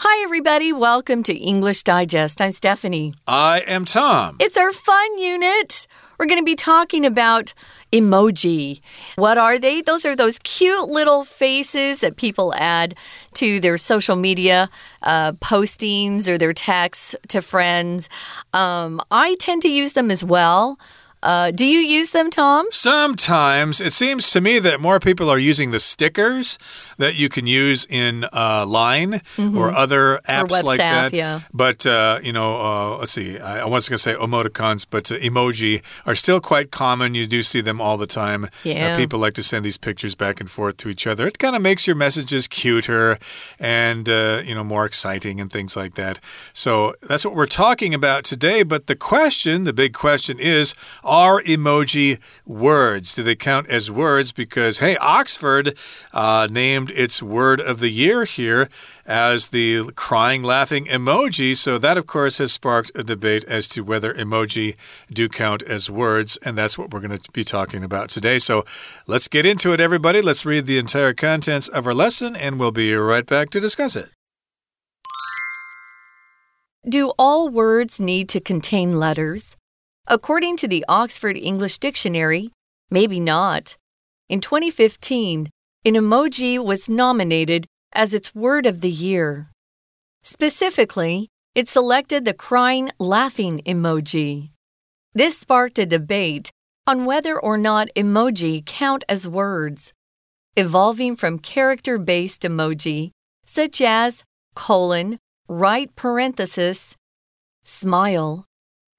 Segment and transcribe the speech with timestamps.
[0.00, 0.74] Hi, everybody.
[0.74, 2.42] Welcome to English Digest.
[2.42, 3.14] I'm Stephanie.
[3.26, 4.36] I am Tom.
[4.38, 5.86] It's our fun unit.
[6.18, 7.54] We're going to be talking about
[7.90, 8.82] emoji.
[9.14, 9.80] What are they?
[9.80, 12.94] Those are those cute little faces that people add
[13.36, 14.68] to their social media
[15.02, 18.10] uh, postings or their texts to friends.
[18.52, 20.78] Um, I tend to use them as well.
[21.22, 22.66] Uh, do you use them, Tom?
[22.70, 23.80] Sometimes.
[23.80, 26.58] It seems to me that more people are using the stickers
[26.98, 29.56] that you can use in uh, Line mm -hmm.
[29.56, 31.12] or other apps or like that.
[31.12, 31.40] Yeah.
[31.52, 33.38] But, uh, you know, uh, let's see.
[33.38, 37.14] I, I was going to say emoticons, but uh, emoji are still quite common.
[37.14, 38.44] You do see them all the time.
[38.44, 38.96] Uh, yeah.
[38.96, 41.26] people like to send these pictures back and forth to each other.
[41.26, 43.18] It kind of makes your messages cuter
[43.58, 44.08] and,
[44.48, 46.20] you know, more exciting and things like that.
[46.52, 48.64] So that's what we're talking about today.
[48.64, 50.74] But the question, the big question is,
[51.06, 53.14] are emoji words?
[53.14, 54.32] Do they count as words?
[54.32, 55.78] Because, hey, Oxford
[56.12, 58.68] uh, named its word of the year here
[59.06, 61.56] as the crying, laughing emoji.
[61.56, 64.76] So, that, of course, has sparked a debate as to whether emoji
[65.10, 66.36] do count as words.
[66.42, 68.38] And that's what we're going to be talking about today.
[68.38, 68.64] So,
[69.06, 70.20] let's get into it, everybody.
[70.20, 73.96] Let's read the entire contents of our lesson, and we'll be right back to discuss
[73.96, 74.10] it.
[76.88, 79.56] Do all words need to contain letters?
[80.08, 82.52] According to the Oxford English Dictionary,
[82.90, 83.76] maybe not.
[84.28, 85.50] In 2015,
[85.84, 89.48] an emoji was nominated as its word of the year.
[90.22, 94.50] Specifically, it selected the crying, laughing emoji.
[95.12, 96.50] This sparked a debate
[96.86, 99.92] on whether or not emoji count as words,
[100.56, 103.10] evolving from character based emoji
[103.44, 104.22] such as
[104.54, 105.18] colon,
[105.48, 106.94] right parenthesis,
[107.64, 108.44] smile,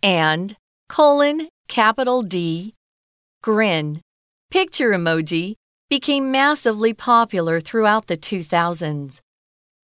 [0.03, 0.58] and
[0.90, 2.74] colon, capital D,
[3.42, 4.02] grin,
[4.50, 5.56] picture emoji
[5.90, 9.20] became massively popular throughout the 2000s.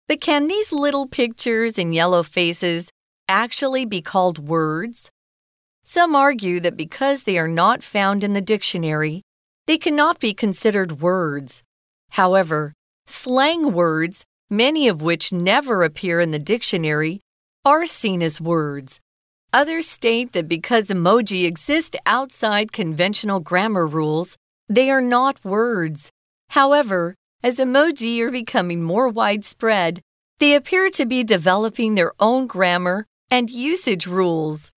[0.08, 2.90] But can these little pictures and yellow faces
[3.28, 5.10] actually be called words?
[5.84, 9.22] Some argue that because they are not found in the dictionary,
[9.66, 11.62] they cannot be considered words.
[12.10, 12.74] However,
[13.06, 17.20] slang words, many of which never appear in the dictionary,
[17.64, 19.00] are seen as words.
[19.52, 24.36] Others state that because emoji exist outside conventional grammar rules,
[24.68, 26.10] they are not words.
[26.50, 30.02] However, as emoji are becoming more widespread,
[30.38, 34.70] they appear to be developing their own grammar and usage rules.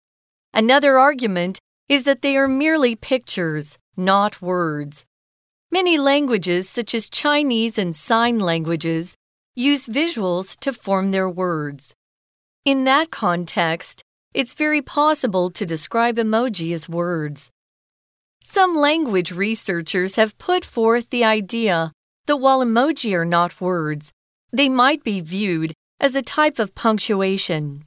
[0.54, 5.06] Another argument is that they are merely pictures, not words.
[5.70, 9.16] Many languages, such as Chinese and sign languages,
[9.54, 11.94] use visuals to form their words.
[12.64, 17.52] In that context, it's very possible to describe emoji as words.
[18.44, 21.92] Some language researchers have put forth the idea
[22.28, 24.12] that while emoji are not words,
[24.52, 27.86] they might be viewed as a type of punctuation.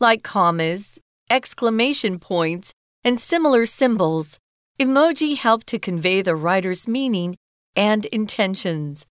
[0.00, 0.98] Like commas,
[1.30, 2.72] exclamation points,
[3.04, 4.38] and similar symbols,
[4.78, 7.36] emoji help to convey the writer's meaning
[7.74, 9.06] and intentions.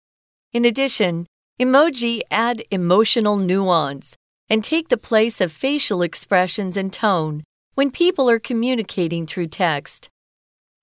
[0.53, 1.27] In addition,
[1.59, 4.15] emoji add emotional nuance
[4.49, 7.43] and take the place of facial expressions and tone
[7.75, 10.09] when people are communicating through text.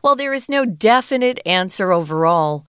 [0.00, 2.66] While there is no definite answer overall,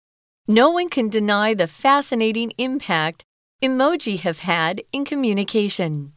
[0.48, 3.24] no one can deny the fascinating impact
[3.62, 6.15] emoji have had in communication.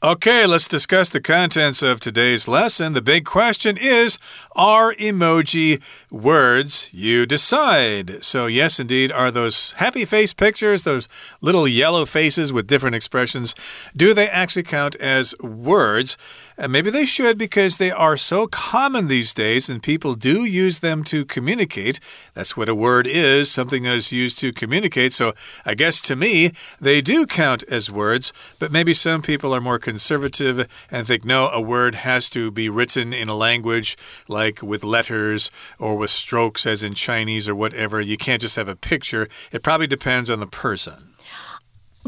[0.00, 2.92] Okay, let's discuss the contents of today's lesson.
[2.92, 4.20] The big question is
[4.54, 6.88] Are emoji words?
[6.92, 8.22] You decide.
[8.22, 11.08] So, yes, indeed, are those happy face pictures, those
[11.40, 13.56] little yellow faces with different expressions,
[13.96, 16.16] do they actually count as words?
[16.60, 20.80] And maybe they should because they are so common these days and people do use
[20.80, 22.00] them to communicate.
[22.34, 25.12] That's what a word is, something that is used to communicate.
[25.12, 29.60] So, I guess to me, they do count as words, but maybe some people are
[29.60, 34.60] more conservative and think no, a word has to be written in a language like
[34.60, 38.00] with letters or with strokes, as in Chinese or whatever.
[38.00, 39.28] You can't just have a picture.
[39.52, 41.07] It probably depends on the person.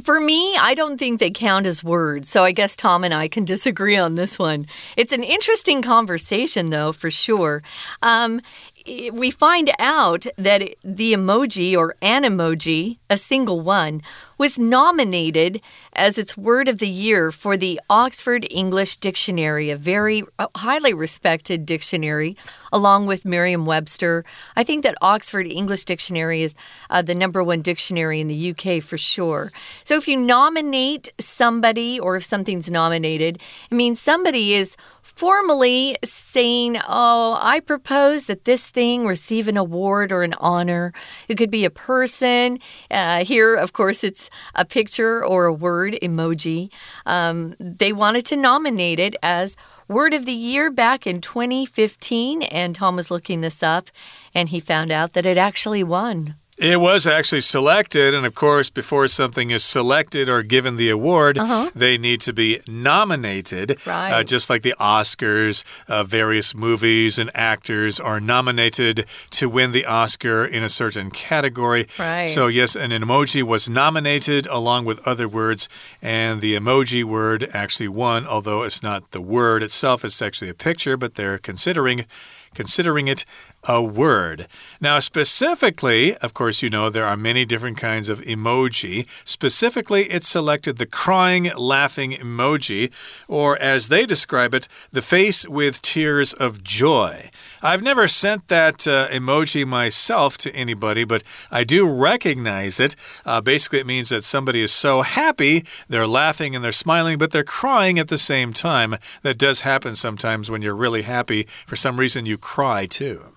[0.04, 3.28] For me, I don't think they count as words, so I guess Tom and I
[3.28, 4.66] can disagree on this one.
[4.96, 7.62] It's an interesting conversation, though, for sure.
[8.02, 8.40] Um,
[8.86, 14.02] we find out that the emoji or an emoji, a single one,
[14.38, 15.60] was nominated
[15.92, 20.94] as its word of the year for the Oxford English Dictionary, a very uh, highly
[20.94, 22.36] respected dictionary,
[22.72, 24.24] along with Merriam Webster.
[24.56, 26.54] I think that Oxford English Dictionary is
[26.88, 29.52] uh, the number one dictionary in the UK for sure.
[29.84, 33.38] So if you nominate somebody or if something's nominated,
[33.70, 40.12] it means somebody is formally saying, Oh, I propose that this thing receive an award
[40.12, 40.92] or an honor.
[41.28, 42.58] It could be a person.
[42.90, 46.70] Uh, here, of course, it's a picture or a word emoji.
[47.06, 49.56] Um, they wanted to nominate it as
[49.88, 53.90] Word of the Year back in 2015, and Tom was looking this up
[54.32, 56.36] and he found out that it actually won.
[56.60, 61.38] It was actually selected, and of course, before something is selected or given the award,
[61.38, 61.70] uh -huh.
[61.74, 63.78] they need to be nominated.
[63.86, 64.12] Right.
[64.12, 69.06] Uh, just like the Oscars, uh, various movies and actors are nominated
[69.38, 71.86] to win the Oscar in a certain category.
[71.98, 72.30] Right.
[72.30, 75.68] So, yes, an emoji was nominated along with other words,
[76.02, 80.64] and the emoji word actually won, although it's not the word itself, it's actually a
[80.64, 82.06] picture, but they're considering
[82.54, 83.24] considering it
[83.64, 84.46] a word.
[84.80, 89.06] Now, specifically, of course, you know there are many different kinds of emoji.
[89.24, 92.90] Specifically, it selected the crying, laughing emoji,
[93.28, 97.30] or as they describe it, the face with tears of joy.
[97.62, 102.96] I've never sent that uh, emoji myself to anybody, but I do recognize it.
[103.26, 107.30] Uh, basically, it means that somebody is so happy, they're laughing and they're smiling, but
[107.30, 108.96] they're crying at the same time.
[109.22, 111.42] That does happen sometimes when you're really happy.
[111.66, 113.30] For some reason, you cry too.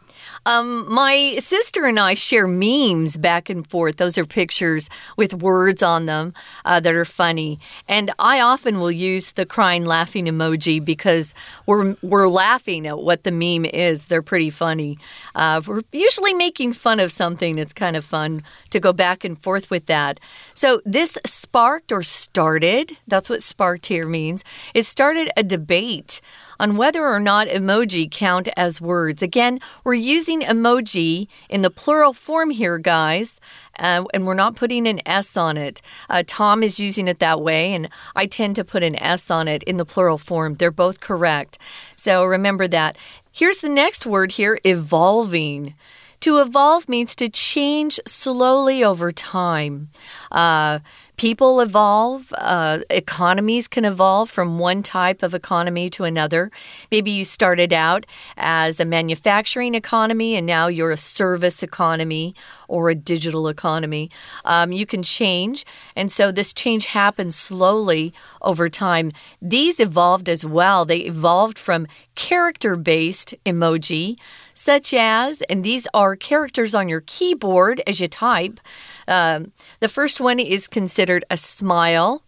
[0.46, 3.98] Um, my sister and I share memes back and forth.
[3.98, 6.34] Those are pictures with words on them
[6.66, 11.34] uh, that are funny, and I often will use the crying, laughing emoji because
[11.66, 14.08] we're we're laughing at what the meme is.
[14.08, 14.98] They're pretty funny.
[15.34, 17.58] Uh, we're usually making fun of something.
[17.58, 20.20] It's kind of fun to go back and forth with that.
[20.54, 22.98] So this sparked or started.
[23.08, 24.44] That's what sparked here means.
[24.74, 26.20] It started a debate
[26.60, 29.22] on whether or not emoji count as words.
[29.22, 33.40] Again, we're using emoji in the plural form here, guys.
[33.80, 35.82] Uh, and we're not putting an S on it.
[36.08, 39.48] Uh, Tom is using it that way, and I tend to put an S on
[39.48, 40.56] it in the plural form.
[40.56, 41.58] They're both correct.
[41.96, 42.98] So remember that.
[43.32, 45.74] Here's the next word here evolving.
[46.20, 49.90] To evolve means to change slowly over time.
[50.32, 50.80] Uh,
[51.18, 56.52] People evolve, uh, economies can evolve from one type of economy to another.
[56.92, 58.06] Maybe you started out
[58.36, 62.34] as a manufacturing economy and now you're a service economy
[62.68, 64.10] or a digital economy.
[64.44, 65.66] Um, you can change,
[65.96, 68.12] and so this change happens slowly
[68.42, 69.12] over time.
[69.40, 70.84] These evolved as well.
[70.84, 74.18] They evolved from character based emoji
[74.64, 78.60] such as, and these are characters on your keyboard as you type.
[79.08, 79.52] Um,
[79.82, 82.24] the first one is considered a smile,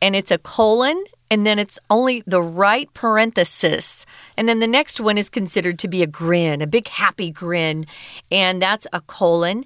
[0.00, 1.02] and it's a colon
[1.32, 4.04] and then it's only the right parenthesis.
[4.36, 7.86] And then the next one is considered to be a grin, a big happy grin,
[8.30, 9.64] and that's a colon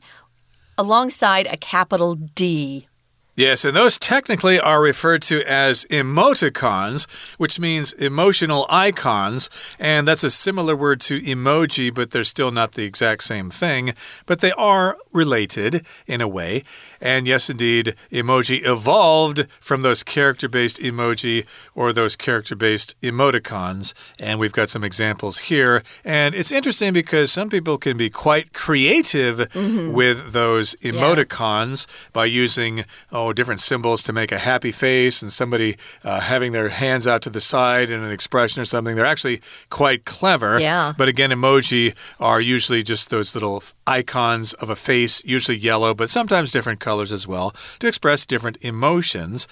[0.79, 2.87] alongside a capital D.
[3.37, 7.07] Yes, and those technically are referred to as emoticons,
[7.39, 9.51] which means emotional icons.
[9.79, 13.93] And that's a similar word to emoji, but they're still not the exact same thing.
[14.25, 16.63] But they are related in a way.
[16.99, 21.45] And yes, indeed, emoji evolved from those character based emoji
[21.75, 23.93] or those character based emoticons.
[24.19, 25.83] And we've got some examples here.
[26.07, 29.93] And it's interesting because some people can be quite creative mm -hmm.
[29.93, 32.11] with those emoticons yeah.
[32.13, 36.69] by using, oh, different symbols to make a happy face and somebody uh, having their
[36.69, 38.97] hands out to the side in an expression or something.
[38.97, 39.41] They're actually
[39.71, 40.61] quite clever.
[40.61, 40.93] Yeah.
[40.97, 46.11] But again, emoji are usually just those little icons of a face, usually yellow, but
[46.11, 49.47] sometimes different colors as well, to express different emotions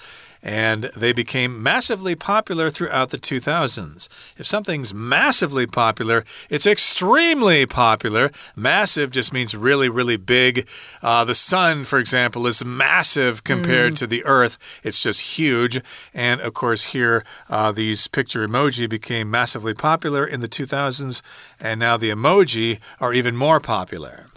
[0.45, 4.07] and they became massively popular throughout the 2000s.
[4.37, 8.31] If something's massively popular, it's extremely popular.
[8.55, 10.69] Massive just means really, really big.
[11.01, 13.97] Uh, the sun, for example, is massive compared mm.
[13.97, 15.81] to the earth, it's just huge.
[16.13, 21.23] And of course, here, uh, these picture emoji became massively popular in the 2000s,
[21.59, 24.27] and now the emoji are even more popular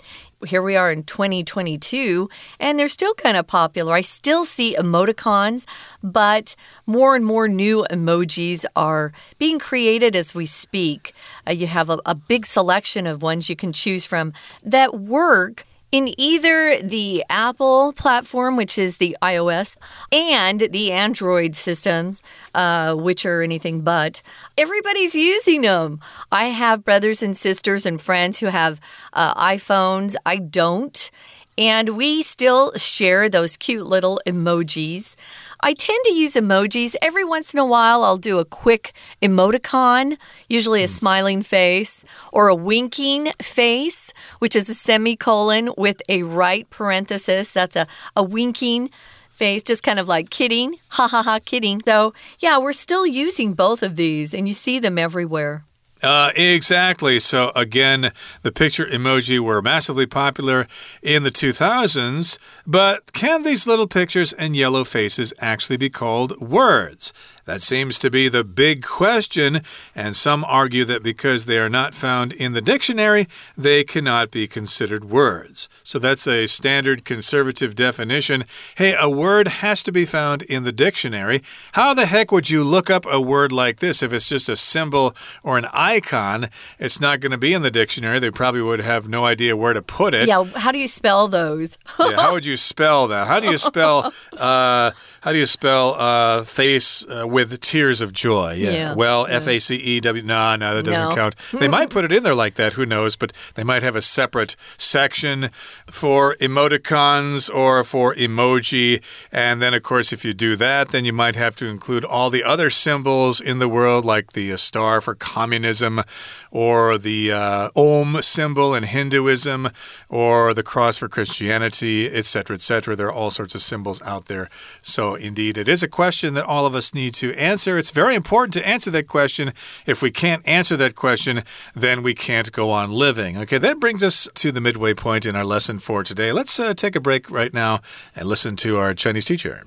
[0.47, 2.29] here we are in 2022
[2.61, 3.95] and they're still kind of popular.
[3.95, 5.67] I still see emoticons,
[6.03, 6.55] but
[6.87, 11.15] more and more new emojis are being created as we speak.
[11.47, 15.67] Uh, you have a, a big selection of ones you can choose from that work
[15.91, 19.77] in either the Apple platform, which is the iOS,
[20.13, 22.23] and the Android systems,
[22.55, 24.23] uh, which are anything but,
[24.57, 26.01] everybody's using them.
[26.31, 28.81] I have brothers and sisters and friends who have
[29.13, 30.15] uh, iPhones.
[30.27, 31.11] I don't.
[31.57, 35.17] And we still share those cute little emojis.
[35.61, 36.95] I tend to use emojis.
[37.03, 40.17] Every once in a while, I'll do a quick emoticon,
[40.49, 40.93] usually a hmm.
[40.93, 47.51] smiling face, or a winking face, which is a semicolon with a right parenthesis.
[47.53, 48.91] That's a, a winking
[49.31, 51.81] face, just kind of like kidding, ha ha ha, kidding.
[51.85, 55.65] So, yeah, we're still using both of these, and you see them everywhere.
[56.03, 57.19] Uh, exactly.
[57.19, 58.13] So, again,
[58.43, 60.67] the picture emoji were massively popular
[61.03, 67.13] in the 2000s, but can these little pictures and yellow faces actually be called words?
[67.49, 69.63] That seems to be the big question,
[69.97, 73.27] and some argue that because they are not found in the dictionary,
[73.57, 75.67] they cannot be considered words.
[75.83, 78.45] So that's a standard conservative definition.
[78.75, 81.43] Hey, a word has to be found in the dictionary.
[81.73, 84.57] How the heck would you look up a word like this if it's just a
[84.57, 86.51] symbol or an icon?
[86.79, 88.19] It's not going to be in the dictionary.
[88.19, 90.29] They probably would have no idea where to put it.
[90.29, 91.79] Yeah, how do you spell those?
[91.99, 93.27] yeah, how would you spell that?
[93.27, 94.91] How do you spell uh,
[95.23, 98.55] how do you spell uh, face uh, with tears of joy?
[98.55, 98.71] Yeah.
[98.71, 98.95] yeah.
[98.95, 99.37] Well, yeah.
[99.37, 100.25] F A C E W.
[100.25, 101.15] No, no, that doesn't no.
[101.15, 101.37] count.
[101.53, 102.73] They might put it in there like that.
[102.73, 103.15] Who knows?
[103.15, 105.51] But they might have a separate section
[105.87, 109.03] for emoticons or for emoji.
[109.31, 112.31] And then, of course, if you do that, then you might have to include all
[112.31, 116.03] the other symbols in the world, like the star for communism,
[116.51, 119.69] or the uh, Om symbol in Hinduism,
[120.09, 122.97] or the cross for Christianity, etc., etc.
[122.97, 124.49] There are all sorts of symbols out there.
[124.83, 127.78] So indeed, it is a question that all of us need to answer.
[127.78, 129.54] It's very important to answer that question.
[129.86, 131.44] If we can't answer that question,
[131.76, 133.38] then we can't go on living.
[133.38, 136.32] Okay, that brings us to the midway point in our lesson for today.
[136.32, 137.80] Let's uh, take a break right now
[138.16, 139.64] and listen to our Chinese teacher.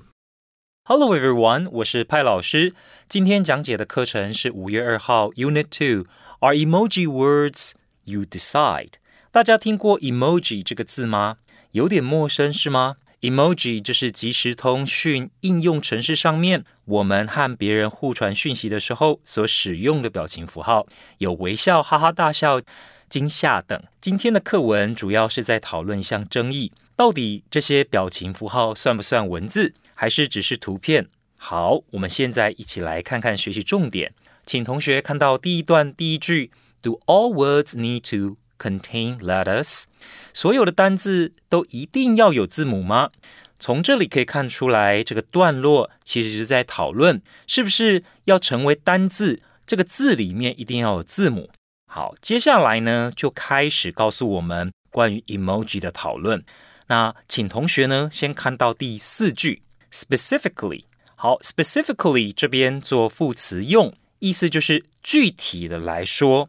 [0.85, 2.73] Hello everyone，我是派老师。
[3.09, 7.71] 今天讲解的课程是五月二号 Unit Two。Are emoji words
[8.05, 8.91] you decide？
[9.31, 11.37] 大家听过 emoji 这个字吗？
[11.71, 20.86] 有点陌生是吗 ？Emoji 就是即时通讯应用程式上面，我们和别人互传讯息的时候所使用的表情符号，
[21.18, 22.60] 有微笑、哈哈大笑、
[23.08, 23.80] 惊吓等。
[24.00, 31.06] 今天的课文主要是在讨论一项争议：到底这些表情符号算不算文字，还是只是图片？
[31.36, 34.12] 好，我们现在一起来看看学习重点，
[34.44, 36.50] 请同学看到第一段第一句
[36.80, 39.84] ：Do all words need to contain letters？
[40.32, 43.10] 所有的单字都一定要有字母吗？
[43.58, 51.50] 从这里可以看出来，这个段落其实是在讨论是不是要成为单字，这个字里面一定要有字母。
[51.86, 56.44] 好，接下来呢就开始告诉我们关于 emoji 的讨论。
[56.88, 60.84] 那请同学呢先看到第四句，specifically。
[61.14, 66.48] 好，specifically 这边做副词用，意思就是具体的来说，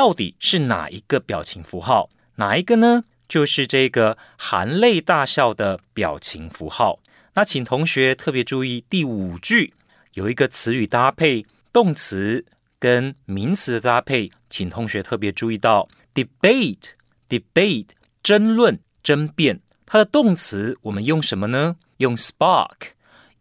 [0.00, 2.08] 到底是哪一个表情符号？
[2.36, 3.04] 哪一个呢？
[3.28, 7.00] 就是这个含泪大笑的表情符号。
[7.34, 9.74] 那请同学特别注意第五句
[10.14, 12.46] 有一个词语搭配，动词
[12.78, 17.88] 跟名词的搭配，请同学特别注意到 debate，debate
[18.22, 21.76] 争论、争辩，它的动词我们用什么呢？
[21.98, 22.92] 用 spark，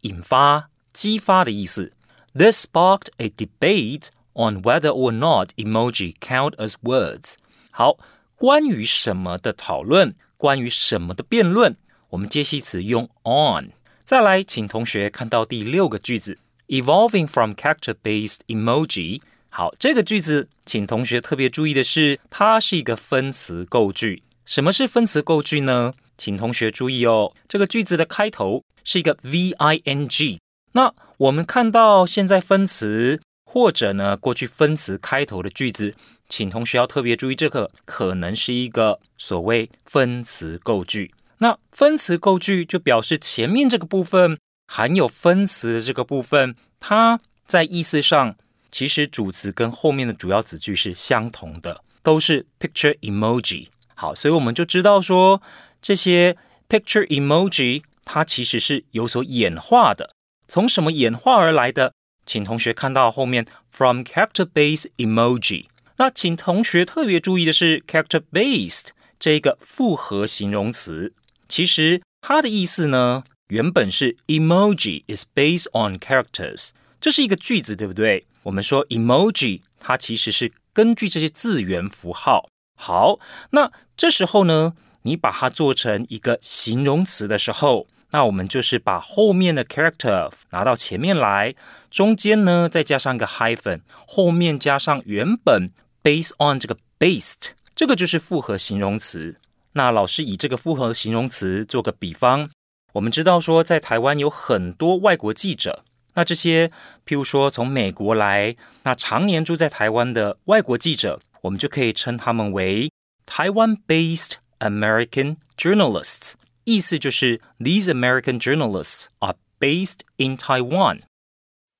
[0.01, 1.93] 引发、激发的意思。
[2.33, 7.35] This sparked a debate on whether or not emoji count as words。
[7.71, 7.97] 好。
[8.41, 11.75] 关于什么的讨论，关于什么的辩论，
[12.11, 13.73] 我们介系词用 on。
[14.05, 16.37] 再来，请同学看到第六个句子
[16.69, 19.19] ，evolving from character-based emoji。
[19.49, 24.23] 好，这个句子，请同学特别注意的是，它是一个分词构句。
[24.45, 25.93] 什么是分词构句呢？
[26.17, 30.39] 请同学注意哦，这个句子的开头是一个 V-I-N-G。
[30.71, 33.19] 那我们看到现在分词。
[33.51, 35.95] 或者呢，过去分词开头的句子，
[36.29, 41.11] 请同学要特别注意，这个可能是一个所谓分词构句。
[41.39, 44.37] 那分词构句就表示前面这个部分
[44.67, 48.35] 含有分词的这个部分，它在意思上
[48.69, 53.69] 其实主词跟后面的主要子句是相同的，都是 picture emoji。
[53.95, 55.41] 好，所以我们就知道说
[55.81, 56.37] 这些
[56.69, 60.13] picture emoji 它其实是有所演化的，
[60.47, 61.93] 从什么演化而来的？
[62.29, 65.65] 请同学看到后面 from character-based emoji。
[65.97, 71.11] 那请同学特别注意的是 character-based 这个复合形容词，
[71.47, 76.69] 其实它的意思呢，原本是 emoji is based on characters，
[77.01, 78.25] 这是一个句子，对不对？
[78.43, 82.47] 我们说 emoji 它其实是根据这些字元符号。
[82.75, 83.19] 好，
[83.49, 87.87] 那这时候呢，你把它做成一个形容词的时候。
[88.11, 91.53] 那我们就是把后面的 character 拿到前面来，
[91.91, 95.69] 中间呢再加上一个 hyphen，后面加上原本
[96.03, 99.35] based on 这个 based，这个就是复合形容词。
[99.73, 102.49] 那老师以这个复合形容词做个比方，
[102.93, 105.83] 我们知道说在台湾有很多外国记者，
[106.15, 106.69] 那这些
[107.05, 112.91] 譬如说从美国来，那常年住在台湾的外国记者，我们就可以称他们为
[113.27, 116.33] 台湾 based American journalists。
[116.68, 121.02] 意思就是 These American journalists are based in Taiwan.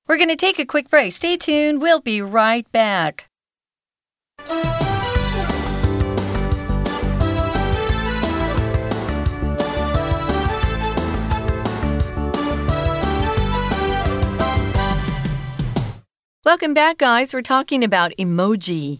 [0.07, 1.11] We're going to take a quick break.
[1.13, 1.81] Stay tuned.
[1.81, 3.27] We'll be right back.
[16.45, 17.33] Welcome back, guys.
[17.33, 18.99] We're talking about emoji.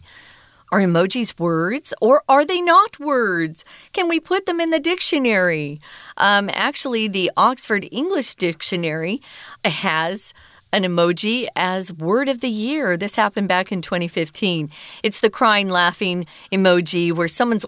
[0.71, 3.65] Are emojis words or are they not words?
[3.93, 5.81] Can we put them in the dictionary?
[6.17, 9.21] Um, actually, the Oxford English Dictionary
[9.65, 10.33] has
[10.73, 12.97] an emoji as word of the year.
[12.97, 14.71] This happened back in 2015.
[15.03, 17.67] It's the crying, laughing emoji where someone's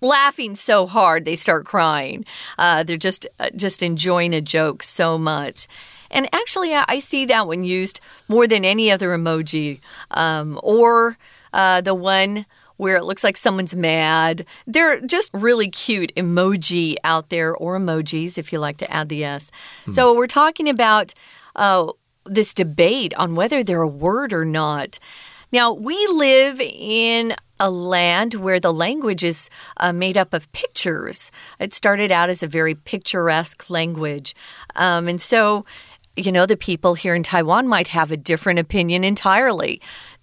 [0.00, 2.24] laughing so hard they start crying.
[2.58, 5.66] Uh, they're just uh, just enjoying a joke so much.
[6.08, 9.80] And actually, I see that one used more than any other emoji.
[10.12, 11.18] Um, or
[11.52, 14.44] uh, the one where it looks like someone's mad.
[14.66, 19.24] They're just really cute emoji out there, or emojis if you like to add the
[19.24, 19.50] S.
[19.86, 19.92] Hmm.
[19.92, 21.14] So we're talking about
[21.54, 21.92] uh,
[22.24, 24.98] this debate on whether they're a word or not.
[25.52, 29.48] Now, we live in a land where the language is
[29.78, 31.30] uh, made up of pictures.
[31.58, 34.34] It started out as a very picturesque language.
[34.74, 35.64] Um, and so
[36.16, 39.80] you know, the people here in Taiwan might have a different opinion entirely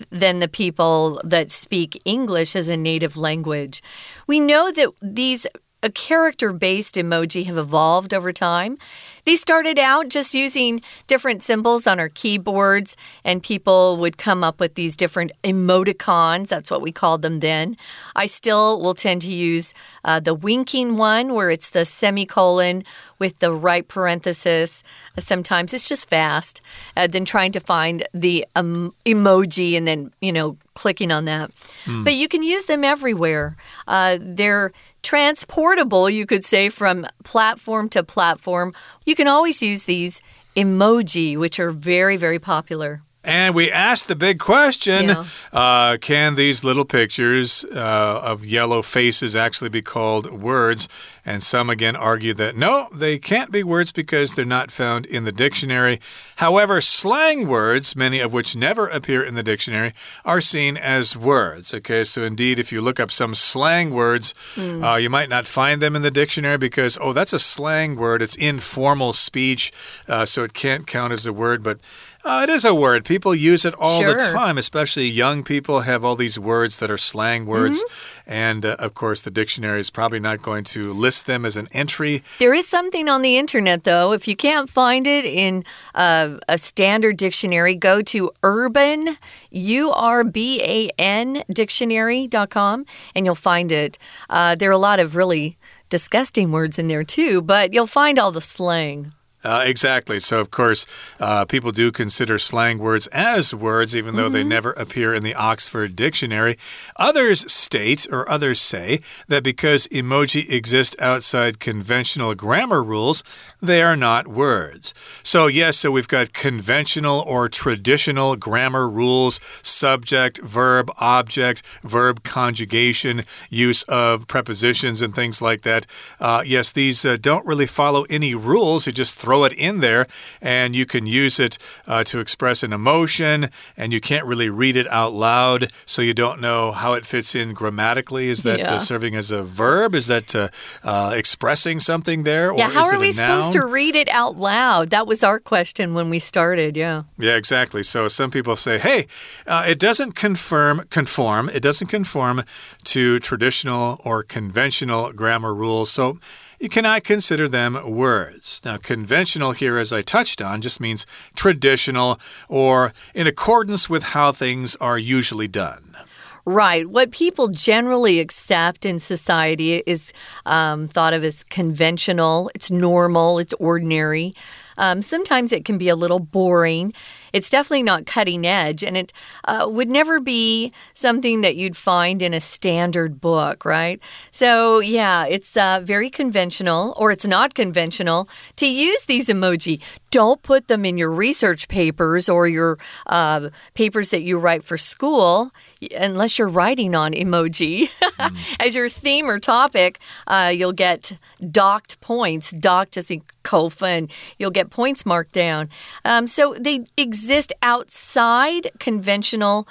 [0.10, 3.82] than the people that speak English as a native language.
[4.28, 5.46] We know that these
[5.84, 8.78] a character based emoji have evolved over time.
[9.26, 12.96] They started out just using different symbols on our keyboards,
[13.26, 16.48] and people would come up with these different emoticons.
[16.48, 17.76] That's what we called them then.
[18.16, 19.74] I still will tend to use
[20.06, 22.86] uh, the winking one, where it's the semicolon
[23.24, 24.84] with the right parenthesis.
[25.18, 26.60] Sometimes it's just fast.
[26.98, 31.52] Uh, then trying to find the um, emoji and then, you know, clicking on that.
[31.86, 32.04] Mm.
[32.04, 33.56] But you can use them everywhere.
[33.88, 38.74] Uh, they're transportable, you could say, from platform to platform.
[39.06, 40.22] You can always use these
[40.58, 43.04] emoji, which are very, very popular.
[43.24, 45.26] And we asked the big question yeah.
[45.54, 50.90] uh, Can these little pictures uh, of yellow faces actually be called words?
[51.26, 55.24] And some again argue that no, they can't be words because they're not found in
[55.24, 56.02] the dictionary.
[56.38, 59.94] However, slang words, many of which never appear in the dictionary,
[60.26, 61.74] are seen as words.
[61.74, 64.84] Okay, so indeed, if you look up some slang words, mm.
[64.84, 68.22] uh, you might not find them in the dictionary because, oh, that's a slang word.
[68.22, 69.72] It's informal speech,
[70.10, 71.64] uh, so it can't count as a word.
[71.64, 71.80] But
[72.26, 73.04] uh, it is a word.
[73.06, 74.14] People use it all sure.
[74.14, 77.84] the time, especially young people have all these words that are slang words.
[77.84, 78.14] Mm -hmm.
[78.26, 81.68] And uh, of course, the dictionary is probably not going to list them as an
[81.72, 82.24] entry.
[82.38, 84.14] There is something on the internet, though.
[84.14, 85.64] If you can't find it in
[85.96, 89.18] uh, a standard dictionary, go to urban,
[89.52, 93.98] U R B A N dictionary.com, and you'll find it.
[94.30, 95.58] Uh, there are a lot of really
[95.90, 99.14] disgusting words in there, too, but you'll find all the slang.
[99.44, 100.20] Uh, exactly.
[100.20, 100.86] So, of course,
[101.20, 104.34] uh, people do consider slang words as words, even though mm -hmm.
[104.34, 104.50] they mm-hmm.
[104.50, 106.58] never appear in the Oxford Dictionary.
[106.96, 113.24] Others state, or others say, that because emoji exist outside conventional grammar rules,
[113.62, 114.94] they are not words.
[115.24, 123.24] So, yes, so we've got conventional or traditional grammar rules subject, verb, object, verb conjugation,
[123.50, 125.86] use of prepositions, and things like that.
[126.20, 128.88] Uh, yes, these uh, don't really follow any rules.
[128.88, 130.06] You just throw throw it in there
[130.42, 134.76] and you can use it uh, to express an emotion and you can't really read
[134.76, 138.30] it out loud, so you don't know how it fits in grammatically.
[138.30, 138.76] Is that uh, yeah.
[138.76, 139.96] uh, serving as a verb?
[139.96, 140.50] Is that uh,
[140.84, 142.56] uh expressing something there?
[142.56, 144.92] yeah, how are we supposed to read it out loud?
[144.92, 147.04] That was our question when we started, yeah.
[147.18, 147.82] Yeah, exactly.
[147.82, 149.08] So some people say, hey,
[149.48, 152.44] uh, it doesn't confirm, conform, it doesn't conform
[152.84, 155.90] to traditional or conventional grammar rules.
[155.90, 156.20] So
[156.64, 158.62] you cannot consider them words.
[158.64, 164.32] Now, conventional here, as I touched on, just means traditional or in accordance with how
[164.32, 165.98] things are usually done.
[166.46, 166.90] Right.
[166.90, 170.14] What people generally accept in society is
[170.46, 174.34] um, thought of as conventional, it's normal, it's ordinary.
[174.78, 176.94] Um, sometimes it can be a little boring.
[177.34, 179.12] It's definitely not cutting edge, and it
[179.46, 184.00] uh, would never be something that you'd find in a standard book, right?
[184.30, 189.82] So, yeah, it's uh, very conventional, or it's not conventional, to use these emoji.
[190.12, 194.78] Don't put them in your research papers or your uh, papers that you write for
[194.78, 195.52] school
[195.98, 197.90] unless you're writing on emoji.
[198.02, 198.38] mm.
[198.60, 201.18] As your theme or topic, uh, you'll get
[201.50, 202.52] docked points.
[202.52, 204.10] Docked just means Kofun.
[204.38, 205.70] You'll get points marked down.
[206.06, 207.23] Um, so they exist
[207.62, 209.68] outside conventional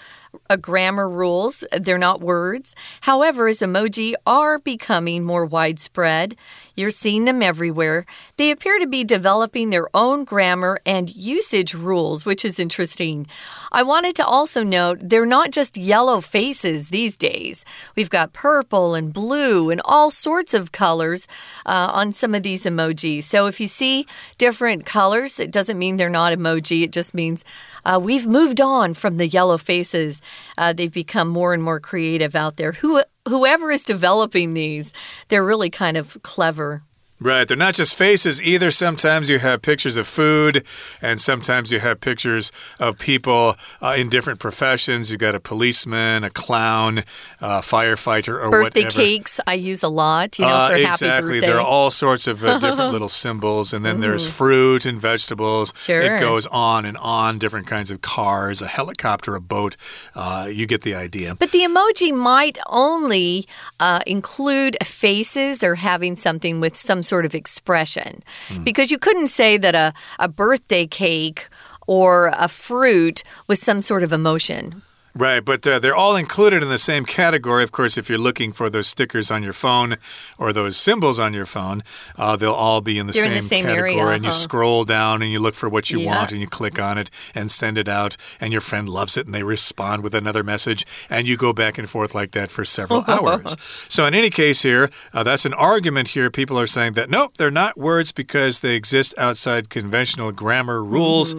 [0.49, 2.75] uh, grammar rules, they're not words.
[3.03, 6.37] However, as emoji are becoming more widespread,
[6.75, 8.07] you're seeing them everywhere.
[8.37, 13.27] They appear to be developing their own grammar and usage rules, which is interesting.
[13.71, 17.64] I wanted to also note they're not just yellow faces these days.
[17.95, 21.29] We've got purple and blue and all sorts of colors
[21.66, 23.25] uh, on some of these emojis.
[23.25, 24.07] So if you see
[24.38, 26.83] different colors, it doesn't mean they're not emoji.
[26.83, 27.45] It just means
[27.85, 30.22] uh, we've moved on from the yellow faces.
[30.57, 32.73] Uh, they've become more and more creative out there.
[32.73, 34.93] Who whoever is developing these,
[35.29, 36.83] they're really kind of clever.
[37.23, 37.47] Right.
[37.47, 38.71] They're not just faces either.
[38.71, 40.67] Sometimes you have pictures of food,
[41.01, 45.11] and sometimes you have pictures of people uh, in different professions.
[45.11, 46.99] You've got a policeman, a clown,
[47.41, 49.03] a firefighter, or birthday whatever.
[49.03, 49.41] cakes.
[49.47, 50.39] I use a lot.
[50.39, 51.31] You know, Uh, for happy exactly.
[51.41, 51.47] birthday.
[51.47, 55.73] There are all sorts of uh, different little symbols, and then there's fruit and vegetables.
[55.77, 56.01] Sure.
[56.01, 57.39] It goes on and on.
[57.39, 59.77] Different kinds of cars, a helicopter, a boat.
[60.15, 61.35] Uh, you get the idea.
[61.37, 63.47] But the emoji might only
[63.79, 68.22] uh, include faces or having something with some sort of expression.
[68.48, 68.64] Hmm.
[68.64, 71.48] Because you couldn't say that a, a birthday cake
[71.87, 74.83] or a fruit was some sort of emotion.
[75.14, 77.62] Right, but uh, they're all included in the same category.
[77.62, 79.96] Of course, if you're looking for those stickers on your phone
[80.38, 81.83] or those symbols on your phone,
[82.16, 83.94] uh, they'll all be in the, same in the same category.
[83.96, 86.16] area, and you scroll down and you look for what you Yeah.
[86.16, 88.16] want and you click on it and send it out.
[88.40, 90.87] And your friend loves it and they respond with another message.
[91.11, 93.55] And you go back and forth like that for several hours.
[93.90, 96.31] So, in any case, here, uh, that's an argument here.
[96.31, 101.35] People are saying that nope, they're not words because they exist outside conventional grammar rules.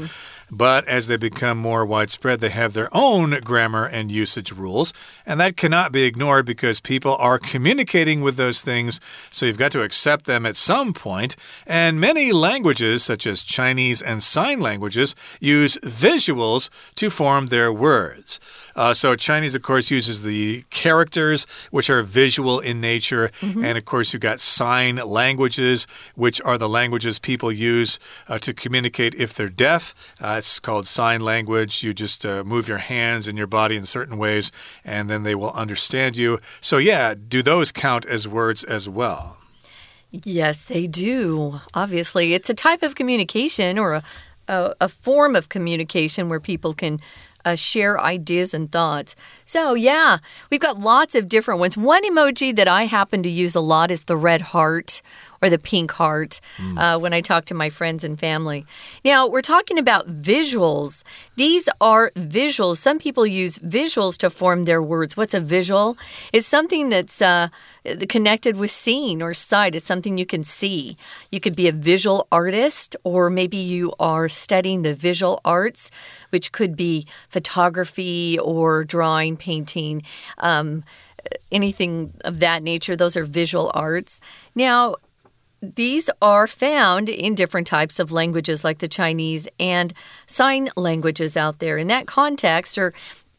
[0.54, 4.94] But as they become more widespread, they have their own grammar and usage rules.
[5.26, 9.02] And that cannot be ignored because people are communicating with those things.
[9.32, 11.36] So you've got to accept them at some point.
[11.66, 18.40] And many languages, such as Chinese and sign languages, use visuals to form their words.
[18.76, 23.32] Uh, so Chinese, of course, uses the characters, which are visual in nature.
[23.42, 28.54] And of course, you've got sign languages, which are the languages people use uh, to
[28.54, 29.94] communicate if they're deaf.
[30.22, 31.84] Uh, it's called sign language.
[31.84, 34.52] You just uh, move your hands and your body in certain ways,
[34.84, 36.40] and then they will understand you.
[36.62, 39.40] So, yeah, do those count as words as well?
[40.12, 41.60] Yes, they do.
[41.74, 44.04] Obviously, it's a type of communication or a,
[44.48, 47.00] a, a form of communication where people can
[47.46, 49.16] uh, share ideas and thoughts.
[49.44, 51.78] So, yeah, we've got lots of different ones.
[51.78, 55.02] One emoji that I happen to use a lot is the red heart
[55.44, 56.40] or the pink heart
[56.78, 58.66] uh, when I talk to my friends and family.
[59.04, 61.04] Now, we're talking about visuals.
[61.36, 62.78] These are visuals.
[62.78, 65.18] Some people use visuals to form their words.
[65.18, 65.98] What's a visual?
[66.32, 67.50] It's something that's uh,
[68.08, 69.76] connected with seeing or sight.
[69.76, 70.96] It's something you can see.
[71.30, 75.92] You could be a visual artist, or maybe you are studying the visual arts,
[76.30, 80.04] which could be photography or drawing, painting.
[80.38, 80.86] Um,
[81.52, 82.96] anything of that nature.
[82.96, 84.20] Those are visual arts.
[84.56, 84.96] Now,
[85.64, 89.94] these are found in different types of languages like the Chinese and
[90.28, 91.78] sign languages out there.
[91.78, 92.94] In that context, or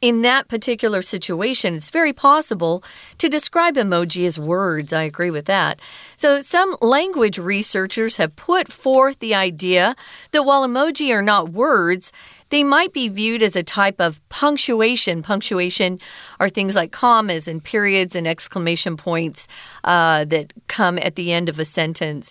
[0.05, 2.85] in that particular situation, it's very possible
[3.17, 4.93] to describe emoji as words.
[4.93, 5.81] I agree with that.
[6.19, 9.97] So, some language researchers have put forth the idea
[10.33, 12.13] that while emoji are not words,
[12.51, 15.23] they might be viewed as a type of punctuation.
[15.23, 15.99] Punctuation
[16.39, 19.49] are things like commas and periods and exclamation points
[19.85, 22.31] uh, that come at the end of a sentence.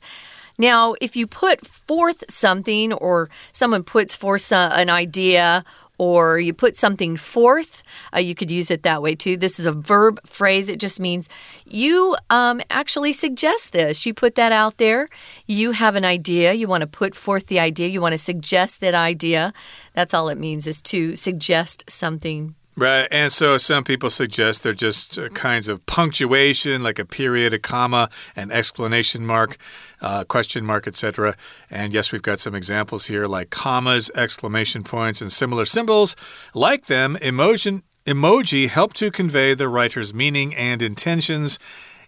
[0.57, 5.65] Now, if you put forth something or someone puts forth an idea
[6.03, 7.81] or you put something forth,
[8.13, 9.37] uh, you could use it that way too.
[9.37, 10.67] This is a verb phrase.
[10.67, 11.29] It just means
[11.65, 14.05] you um, actually suggest this.
[14.05, 15.07] You put that out there.
[15.47, 16.51] You have an idea.
[16.51, 17.87] You want to put forth the idea.
[17.87, 19.53] You want to suggest that idea.
[19.93, 22.53] That's all it means is to suggest something.
[22.75, 23.07] Right.
[23.11, 27.59] And so some people suggest they're just uh, kinds of punctuation, like a period, a
[27.59, 29.57] comma, an exclamation mark,
[30.01, 31.35] uh, question mark, etc.
[31.69, 36.15] And yes, we've got some examples here like commas, exclamation points, and similar symbols.
[36.55, 41.59] Like them, emotion, emoji help to convey the writer's meaning and intentions.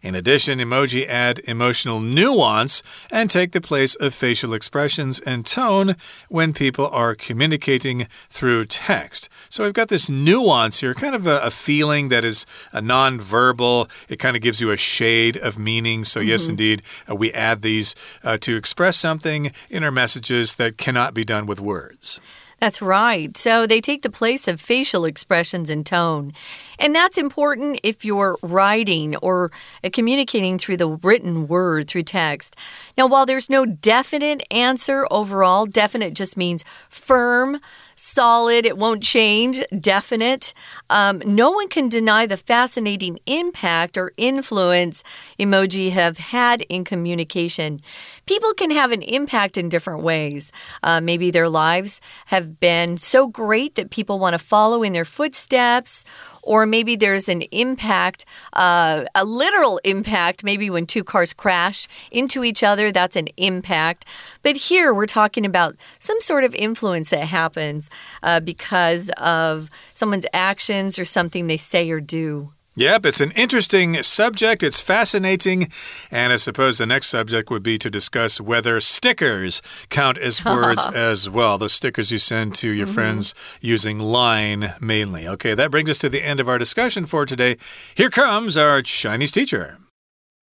[0.01, 5.95] In addition, emoji add emotional nuance and take the place of facial expressions and tone
[6.29, 9.29] when people are communicating through text.
[9.49, 13.89] So we've got this nuance here, kind of a, a feeling that is a non-verbal.
[14.09, 16.05] It kind of gives you a shade of meaning.
[16.05, 20.77] So yes, indeed, uh, we add these uh, to express something in our messages that
[20.77, 22.19] cannot be done with words.
[22.59, 23.35] That's right.
[23.35, 26.31] So they take the place of facial expressions and tone.
[26.79, 29.51] And that's important if you're writing or
[29.83, 32.55] uh, communicating through the written word, through text.
[32.97, 37.59] Now, while there's no definite answer overall, definite just means firm
[37.95, 40.53] solid, it won't change, definite.
[40.89, 45.03] Um, no one can deny the fascinating impact or influence
[45.39, 47.81] emoji have had in communication.
[48.25, 50.51] People can have an impact in different ways.
[50.81, 55.05] Uh, maybe their lives have been so great that people want to follow in their
[55.05, 56.05] footsteps
[56.45, 62.43] or maybe there's an impact, uh, a literal impact, maybe when two cars crash into
[62.43, 64.05] each other, that's an impact.
[64.43, 67.89] But here we're talking about some sort of influence that happens
[68.23, 72.53] uh, because of someone's actions or something they say or do.
[72.76, 74.62] Yep, it's an interesting subject.
[74.62, 75.70] It's fascinating.
[76.10, 80.86] And I suppose the next subject would be to discuss whether stickers count as words
[80.94, 81.58] as well.
[81.58, 82.94] The stickers you send to your mm -hmm.
[82.94, 85.28] friends using Line mainly.
[85.28, 87.58] Okay, that brings us to the end of our discussion for today.
[87.96, 89.78] Here comes our Chinese teacher.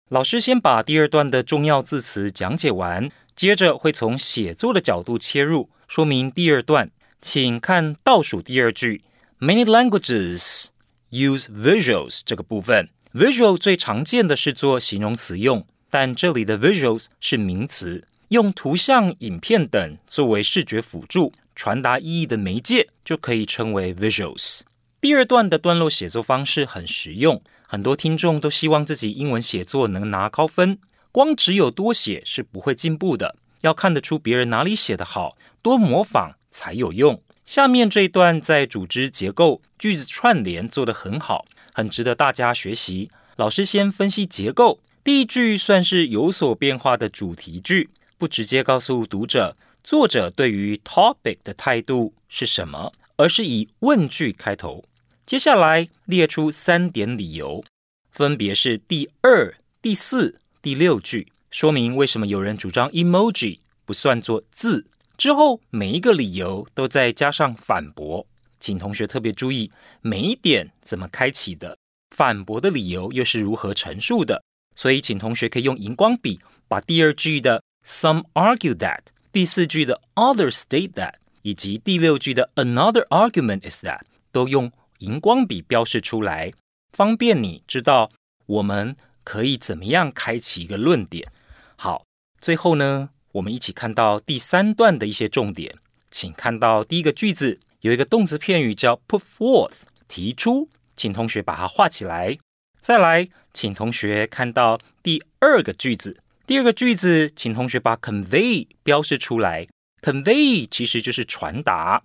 [0.09, 6.91] 老师先把第二段的重要字词讲解完，接着会从写作的角度切入，说明第二段。
[7.23, 9.05] 请看倒数第二句：
[9.39, 10.71] Many languages。
[11.12, 24.62] use visuals 这个部分，visual 最常见的是做形容词用，但这里的 visuals 是名词，用图像、影片等作为视觉辅助、传达意义的媒介，就可以称为 visuals。
[25.00, 30.80] 第二段的段落写作方式很实用，很多听众都希望自己英文写作能拿高分，
[31.12, 37.22] 光只有多写是不会进步的，要看得出别人哪里写得好，多模仿才有用。
[37.46, 43.12] 下面这一段在组织结构、句子串联做得很好，很值得大家学习。
[43.36, 54.84] 老师先分析结构，第一句算是有所变化的主题句，不直接告诉读者作者对于 topic 的态度是什么，而是以问句开头。
[55.24, 57.64] 接下来列出三点理由，
[58.12, 64.88] 分别是第二、第四、第六句，说明为什么有人主张 emoji 不算作字。
[65.18, 68.26] 之后每一个理由都再加上反驳，
[68.60, 71.78] 请同学特别注意每一点怎么开启的，
[72.16, 74.44] 反驳的理由又是如何陈述的。
[74.76, 79.00] 所以，请同学可以用荧光笔把第二句的 “Some argue that”、
[79.32, 84.02] 第四句的 “Others state that” 以及第六句的 “Another argument is that”
[84.34, 86.52] 都用荧光笔标示出来，
[86.92, 88.10] 方便你知道
[88.48, 91.32] 我们可以怎么样开启一个论点。
[91.78, 92.04] 好，
[92.42, 93.12] 最后呢？
[93.36, 95.76] 我们一起看到第三段的一些重点，
[96.10, 102.38] 请看到第一个句子有一个动词片语叫 put forth，提出，请同学把它画起来。
[102.80, 109.68] 再来，请同学看到第二个句子，第二个句子，请同学把 convey 标示出来。
[110.02, 112.02] convey 其实就是传达。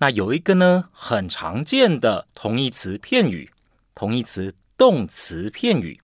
[0.00, 3.52] 那有一个呢很常见的同义词片语，
[3.94, 6.00] 同义词动词片语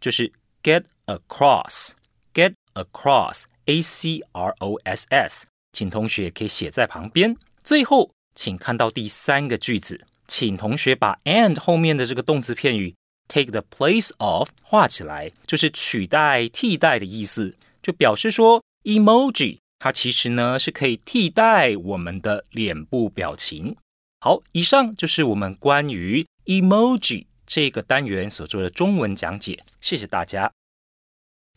[0.00, 0.32] 就是
[0.64, 3.44] get across，get across。
[3.66, 7.36] A C R O S S，请同学可以写在旁边。
[7.62, 12.94] 最后，请看到第三个句子，请同学把 and 后面的这个动词片语
[13.28, 23.76] take the place of 画起来，就是取代、替代的意思，就表示说 emoji 它其实呢是可以替代我们的脸部表情。
[24.20, 30.50] 好，以上就是我们关于 emoji 这个单元所做的中文讲解，谢谢大家。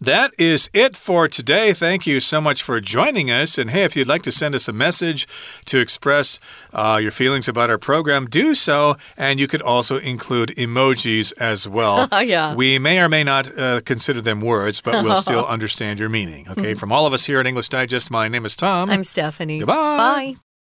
[0.01, 1.73] That is it for today.
[1.73, 3.57] Thank you so much for joining us.
[3.57, 5.27] And hey, if you'd like to send us a message
[5.65, 6.39] to express
[6.73, 8.95] uh, your feelings about our program, do so.
[9.17, 12.07] And you could also include emojis as well.
[12.23, 12.55] yeah.
[12.55, 16.47] We may or may not uh, consider them words, but we'll still understand your meaning.
[16.49, 16.73] Okay.
[16.75, 18.89] From all of us here at English Digest, my name is Tom.
[18.89, 19.59] I'm Stephanie.
[19.59, 19.75] Goodbye.
[20.35, 20.35] Bye.